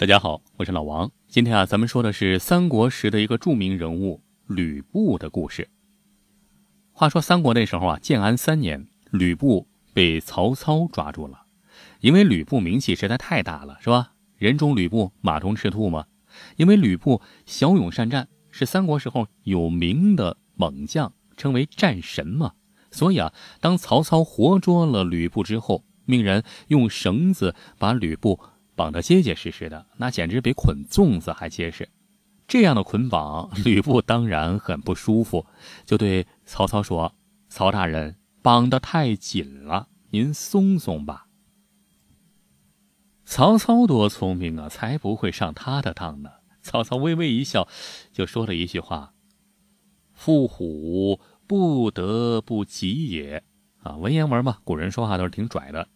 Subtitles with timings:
[0.00, 1.10] 大家好，我是老王。
[1.28, 5.68] 今天啊，咱们说的是三国时的一个著名人物吕布的故事。
[6.90, 11.42] 话说三国那时候啊，建安三年，吕布被曹操抓住了。
[12.00, 14.14] 因为吕布名气实在太大了，是吧？
[14.38, 16.06] 人中吕布，马中赤兔嘛。
[16.56, 22.52] 因为吕布骁勇善战，是三国时候有名的猛将，称为战神嘛。
[22.90, 28.40] 所以啊，当曹操活捉了吕布之后，命人用绳子把吕布。
[28.80, 31.86] 绑得结结实实的，那简直比捆粽子还结实。
[32.48, 35.44] 这样的捆绑，吕布当然很不舒服，
[35.84, 37.14] 就对曹操说
[37.50, 41.26] ：“曹大人，绑得太紧了，您松松吧。”
[43.26, 46.30] 曹操多聪明啊，才不会上他的当呢。
[46.62, 47.68] 曹操微微一笑，
[48.14, 49.12] 就说了一句话
[50.18, 53.44] ：“缚虎不得不及也。”
[53.84, 55.86] 啊，文言文嘛，古人说话都是挺拽的。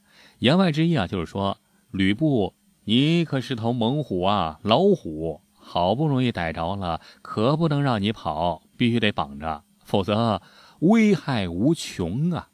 [0.40, 1.56] 言外之意啊，就是说
[1.90, 2.54] 吕布。
[2.84, 5.40] 你可是头猛虎啊，老虎！
[5.66, 10.42] 好不容易逮着了，可不能让你跑，必须得绑着，否则
[10.80, 12.50] 危害无穷啊！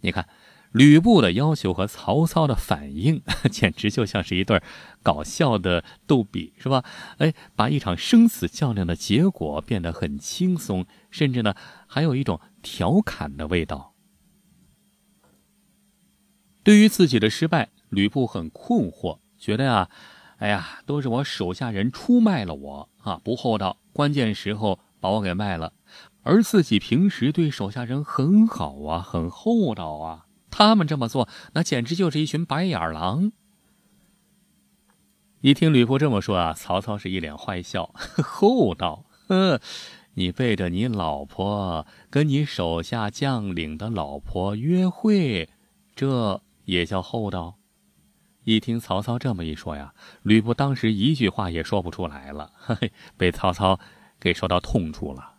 [0.00, 0.28] 你看，
[0.72, 4.60] 吕布的要求和曹操的反应， 简直就像是一对
[5.04, 6.84] 搞笑的逗比，是吧？
[7.18, 11.54] 哎，把一场生死较量的结果变得很轻松，甚至呢，
[11.86, 13.94] 还有一种调侃的味道。
[16.64, 17.70] 对于自己的失败。
[17.94, 19.88] 吕布很困惑，觉得呀，
[20.38, 25.72] 哎呀，都是我手下人出卖了我啊，不厚道，关键时候把我给卖了。
[26.22, 33.32] 而自己平时对手下人很好啊，很厚道啊，他们这么做，那简直就是一群白眼狼。
[35.42, 39.60] 一听吕布这么说啊，曹操是一脸坏笑， 厚道，呵，
[40.14, 45.50] 你背着你老婆跟你手下将领的老婆约会，
[45.94, 47.56] 这也叫厚道？
[48.44, 53.80] 一听曹操这么一说呀，吕布当时一句话也说不出来了，嘿嘿，被曹操
[54.20, 55.32] 给说到痛处了。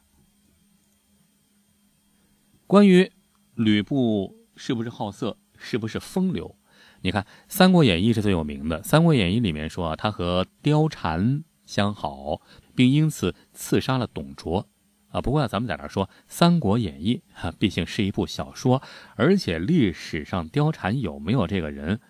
[2.67, 3.11] 关于
[3.53, 6.55] 吕布是不是好色，是不是风流，
[7.01, 12.41] 你看《三国演义》是最有名的，《三国演义》里面说他和貂蝉相好，
[12.75, 14.67] 并因此刺杀了董卓
[15.09, 15.22] 啊。
[15.22, 18.81] 不过咱们在这说《三国演义》哈，毕竟是一部小说，
[19.16, 22.01] 而且历史上貂蝉有没有这个人？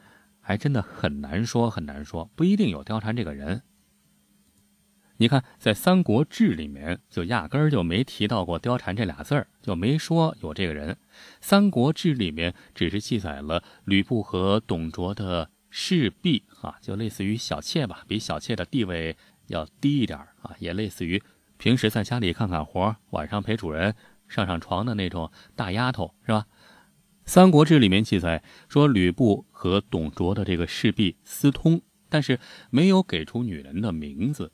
[0.47, 3.63] 还真的很难说，很难说，不一定有貂蝉这个人。
[5.17, 10.94] 你看，在《三国志》里面就压根儿就没提到过貂蝉这俩字儿，就没说有这个人。
[11.41, 19.17] 《三国志》里面只是记载了吕布和董卓的侍婢，啊，就类似于小妾吧，比小妾的地位
[19.47, 21.23] 要低一点啊，也类似于
[21.57, 23.95] 平时在家里干干活，晚上陪主人
[24.27, 26.45] 上上床的那种大丫头，是吧？
[27.25, 34.52] 《三国志》里面记载说，吕布和董卓的这个侍婢私通，但是没有给出女人的名字。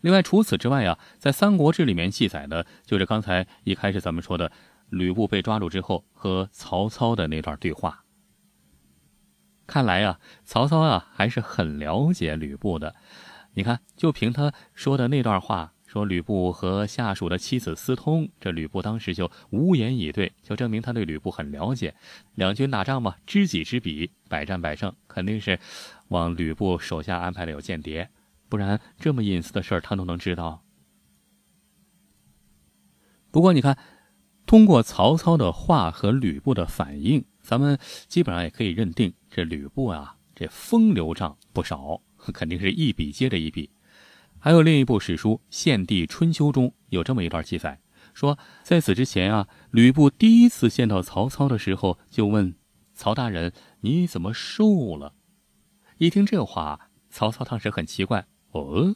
[0.00, 4.50] 另外，除此之外啊，在《三国志》里面记载的就是刚才一开始咱们说的
[4.90, 8.04] 吕布被抓住之后和曹操的那段对话。
[9.66, 12.94] 看来啊，曹操啊还是很了解吕布的。
[13.54, 15.74] 你看，就凭他说的那段话。
[15.98, 21.92] 说吕布和下属的妻子私通，这吕布当时就无言以对，就证明他对吕布很了解。
[22.36, 25.58] 两军打仗嘛，知己知彼，百战百胜，肯定是
[26.08, 28.08] 往吕布手下安排了有间谍，
[28.48, 30.62] 不然这么隐私的事儿他都能知道。
[33.32, 33.76] 不过你看，
[34.46, 37.76] 通过曹操的话和吕布的反应，咱们
[38.06, 42.00] 基本上也可以认定，这吕布啊，这风流账不少，
[42.32, 43.68] 肯定是一笔接着一笔。
[44.40, 47.80] 还有另一部史书《献帝春秋》中有这么一段记载，
[48.14, 52.54] 说在此之前啊，吕布第一次见到曹操的时候，就问
[52.94, 55.14] 曹大人：“你怎么瘦了？”
[55.98, 58.94] 一听这话，曹操当时很奇怪：“哦，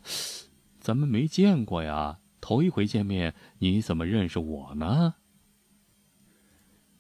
[0.78, 5.14] 咱们没见过呀，头一回见面，你怎么认识我呢？”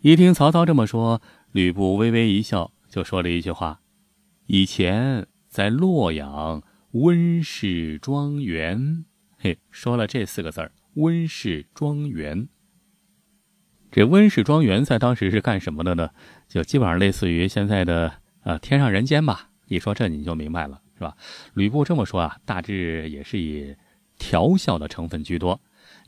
[0.02, 1.22] 一听曹操这么说，
[1.52, 3.80] 吕布微微一笑，就说了一句话
[4.46, 6.60] ：“以前在洛阳。”
[6.92, 9.06] 温氏庄园，
[9.38, 10.72] 嘿，说了这四个字儿。
[10.96, 12.48] 温氏庄园，
[13.90, 16.10] 这温室庄园在当时是干什么的呢？
[16.48, 18.12] 就基本上类似于现在的
[18.42, 19.48] 呃天上人间吧。
[19.68, 21.16] 一说这你就明白了，是吧？
[21.54, 23.74] 吕布这么说啊，大致也是以
[24.18, 25.58] 调笑的成分居多。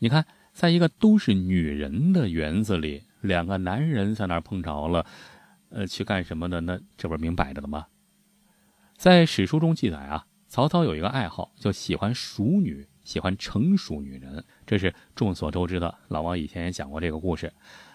[0.00, 5.06] 你看，在一个都是女人的园子里，两个男人在那儿碰着了，
[5.70, 6.60] 呃，去干什么的？
[6.60, 7.86] 那这不是明摆着的吗？
[8.98, 10.26] 在史书中记载啊。
[10.54, 15.92] 曹操有一个爱好，就喜欢熟女，喜欢成熟女人，这是众所周知的。
[16.06, 17.52] 老王以前也讲过这个故事，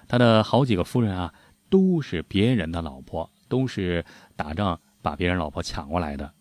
[0.10, 1.34] 他的好几个夫人啊，
[1.70, 4.04] 都是别人的老婆，都是
[4.36, 6.34] 打仗把别人老婆抢过来的。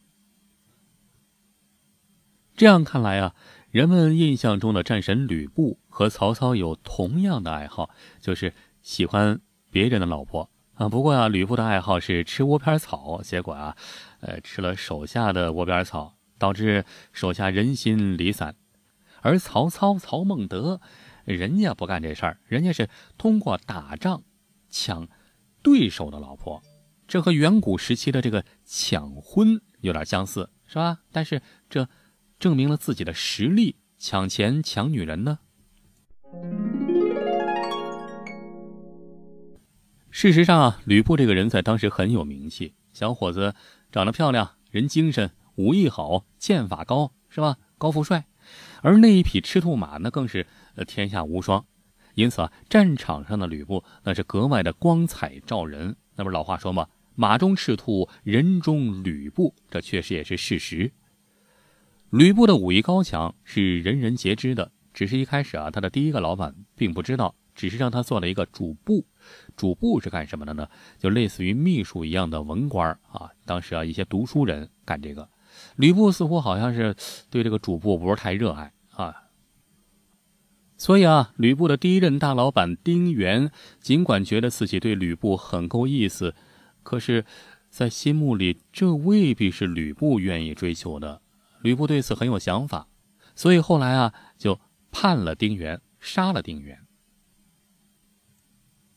[2.56, 3.37] 这样看来啊，
[3.71, 7.91] 人们印象中的战神吕布和曹操有同样的爱好，
[8.21, 9.41] 就是喜欢
[9.71, 10.89] 别人的老婆啊。
[10.89, 13.77] 不过啊，吕布的爱好是吃窝边草，结果啊，
[14.21, 18.57] 呃，吃了手下的窝边草，导致手下人心离散。
[19.21, 20.81] 而曹操曹孟德，
[21.25, 22.89] 人家不干这事儿，人家是
[23.19, 24.23] 通过打仗
[24.71, 25.07] 抢
[25.63, 26.63] 对手的老婆，
[27.07, 31.01] 这和远古时期的这个抢婚有点相似，是吧？
[31.13, 31.89] 但是这。
[32.39, 35.41] 证明了自己的实力，抢钱抢女人呢。
[40.20, 43.55] 事实上啊，吕布这个人在当时很有名气，小伙子
[43.93, 47.56] 长得漂亮，人精神，武艺好，剑法高，是吧？
[47.79, 48.26] 高富帅，
[48.82, 50.44] 而那一匹赤兔马呢更是
[50.75, 51.65] 呃天下无双。
[52.15, 55.94] 因此啊，战场上的吕布那是格外的光彩照人。
[56.17, 60.91] 那不是老话说吗，“马中赤兔，人中吕布”，这确实也是事实。
[62.11, 69.05] 吕布的武艺高强是人人皆知的，只是一开始啊，他的第一个老板并不知道，只是让他做了一个主簿。
[69.57, 70.69] 主簿是干什么的呢？
[70.97, 73.31] 就类似于秘书一样的文官啊。
[73.45, 75.29] 当时啊，一些读书人干这个。
[75.75, 76.95] 吕布似乎好像是
[77.29, 79.25] 对这个主簿不是太热爱啊。
[80.77, 83.51] 所以啊，吕布的第一任大老板丁原，
[83.81, 86.37] 尽管觉得自己对吕布很够意思，
[86.85, 87.25] 可是，
[87.69, 91.21] 在心目里，这未必是吕布愿意追求的。
[91.63, 92.87] 吕布对此很有想法，
[93.35, 94.61] 所以后来啊，就
[94.93, 96.79] 判了丁原，杀了丁原。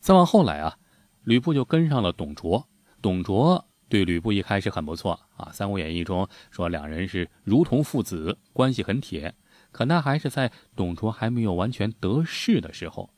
[0.01, 0.75] 再往后来啊，
[1.24, 2.68] 吕布就跟上了董卓。
[3.03, 9.33] 董卓对吕布一开始很不错啊，《三国演义》中说两人是如同父子，关系很铁。
[9.71, 13.12] 可那还是在董卓还没有完全得势的时候。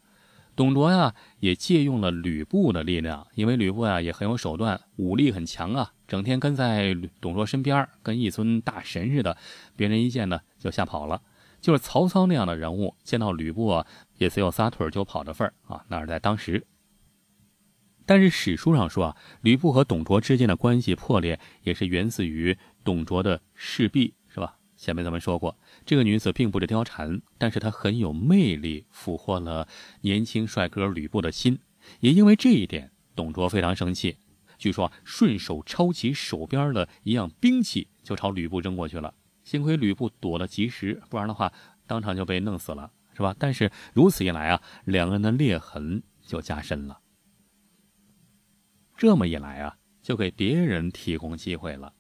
[0.56, 9.36] 董卓呀，也借用了吕布的力量，因为吕布呀也很有手段，武力很强啊，整天跟在董卓身边，跟一尊大神似的，
[9.76, 11.22] 别人一见呢就吓跑了。
[11.60, 13.88] 就是曹操那样的人物，见到吕布啊，
[14.18, 16.68] 也只有撒腿就跑的份儿啊，那是在当时。
[18.06, 24.58] 但是史书上说啊，吕布和董卓之间的关系破裂，也是源自于董卓的侍婢，是吧？
[24.76, 25.58] 前面咱们说过。
[25.86, 29.68] 这个女子并不是貂蝉，但是她很有魅力，俘获了
[30.02, 31.60] 年轻帅哥吕布的心。
[32.02, 34.18] 也因为这一点，董卓非常生气。
[34.58, 39.14] 据说顺手抄起手边的一样兵器，就朝吕布扔过去了。
[39.44, 41.52] 幸亏吕布躲得及时，不然的话，
[41.88, 43.36] 当场就被弄死了，是吧？
[43.38, 47.00] 但是如此一来啊，两个人的裂痕就加深了。
[48.98, 51.94] 这么一来啊，就给别人提供机会了。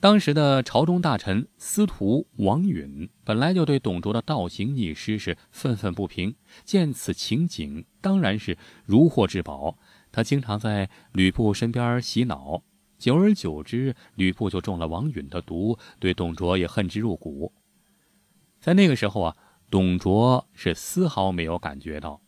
[0.00, 6.34] 当时的朝中大臣司徒王允本来就对董卓的倒行逆施是愤愤不平，
[6.64, 9.78] 见此情景，当然是如获至宝。
[10.12, 12.62] 他经常在吕布身边洗脑，
[12.98, 17.52] 久而久之，吕布就中了王允的毒，对董卓也恨之入骨。
[18.60, 19.36] 在那个时候啊，
[19.70, 22.20] 董卓是丝毫没有感觉到，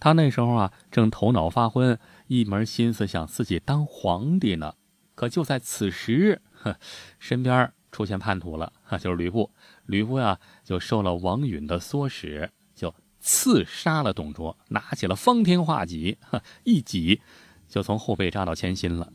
[0.00, 4.74] 他那时候啊正头脑发昏，一门心思想自己当皇帝呢。
[5.14, 6.40] 可就在此时。
[6.62, 6.74] 哼，
[7.18, 9.50] 身边出现叛徒了，哈， 就是吕布。
[9.86, 17.20] 吕布呀，就受了王允的唆使，就刺杀了董卓，拿起了方天画戟，哈， 一戟
[17.68, 19.12] 就从后背扎到前心了。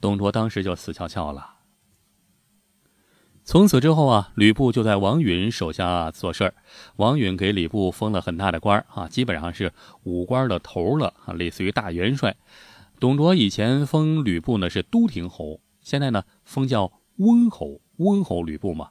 [0.00, 1.61] 董卓当时就死翘翘了。
[3.44, 6.54] 从此之后啊，吕布就在王允手下做事儿。
[6.96, 9.72] 王允给吕布封了很大的官儿啊，基本上是
[10.04, 12.36] 武官的头了啊，类似于大元帅。
[13.00, 15.60] 董卓以前封吕布呢是都亭侯。
[15.80, 18.90] 现在呢，封叫温侯，温侯吕布嘛。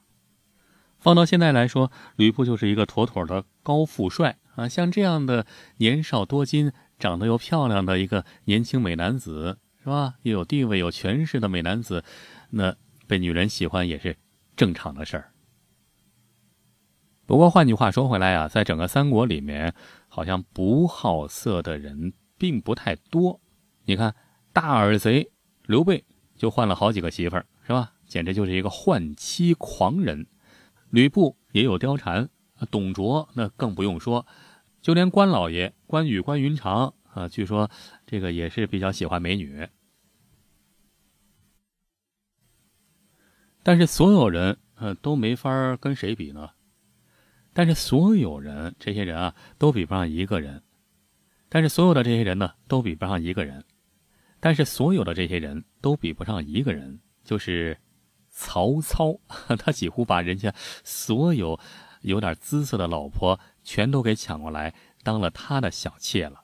[1.00, 4.68] 放到现在来说，吕布就是一个妥妥的高富帅啊。
[4.68, 5.46] 像这样的
[5.78, 10.16] 年少多金、长得又漂亮的一个年轻美男子，是吧？
[10.24, 12.04] 又有地位、有权势的美男子，
[12.50, 12.76] 那
[13.08, 14.18] 被女人喜欢也是
[14.56, 15.32] 正常的事儿。
[17.26, 19.74] 不过换句话说回来啊，在整个三国里面，
[20.08, 23.40] 好像不好色的人并不太多。
[23.86, 24.16] 你看，
[24.54, 25.32] 大耳贼
[25.66, 26.04] 刘备。
[26.38, 27.94] 就换了好几个媳妇儿，是吧？
[28.08, 30.26] 简直就是一个换妻狂人。
[30.90, 32.28] 吕布也有貂蝉，
[32.72, 34.26] 董卓那更不用说，
[34.82, 37.70] 就连关老爷关羽、关云长啊，据说
[38.08, 39.68] 这个也是比较喜欢美女。
[43.64, 46.50] 但是所有人，呃，都没法跟谁比呢？
[47.54, 50.64] 但是所有人，这些人啊，都比不上一个人。
[51.50, 53.64] 但是所有的这些人呢，都比不上一个人。
[54.40, 57.78] 但是所有的这些人都比不上一个人，就是
[58.30, 59.20] 曹操。
[59.60, 60.54] 他几乎把人家
[60.84, 61.60] 所有
[62.02, 66.38] 有点姿色的老婆全都给抢过来，当了他的小妾了。《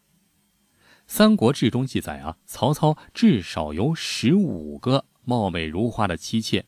[1.08, 6.66] 三国志》中记载啊，曹操至少有十五个貌美如花的妻妾，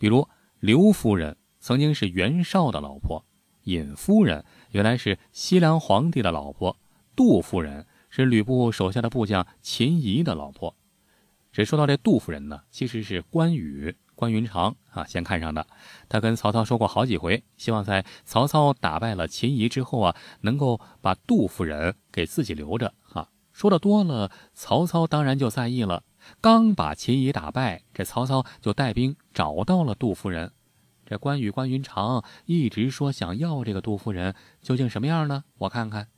[0.00, 0.26] 比如
[0.60, 3.22] 刘夫人、曾经是袁绍的老婆；
[3.64, 6.74] 尹夫人原来是西凉皇帝的老婆；
[7.14, 10.74] 杜夫人是吕布手下的部将秦仪的老婆。
[11.52, 15.66] 这说到这杜夫人呢，其实是关羽关云长啊先看上的。
[16.08, 23.28] 他跟曹操说过好几回，希望在曹操打败了秦仪之后啊，能够把杜夫人给自己留着哈。
[23.52, 26.04] 说的多了，曹操当然就在意了。
[26.40, 30.52] 刚把秦仪打败，这曹操就带兵找到了杜夫人。
[31.06, 35.44] 这关羽关云长一直说想要这个杜夫人，究竟什么样呢？
[35.58, 36.08] 我看看，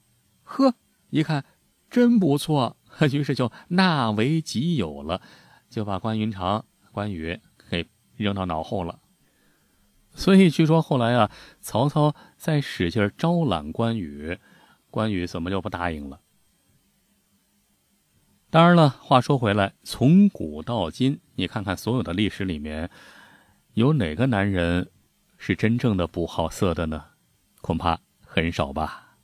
[0.43, 0.75] 呵，
[1.11, 1.45] 一看
[1.89, 2.77] 真不错。
[3.11, 5.23] 于是就纳为己有了，
[5.71, 7.41] 就把关云长、关羽
[7.71, 8.99] 给扔到脑后了。
[10.15, 11.31] 所以据说后来啊，
[11.63, 14.39] 曹操在使劲招揽关羽，
[14.91, 16.21] 关羽怎么就不答应了？
[18.53, 22.91] 当然了话说回来从古到今你看看所有的历史里面
[23.73, 24.91] 有哪个男人
[25.39, 27.03] 是真正的不好色的呢？
[27.63, 29.17] 恐怕很少吧。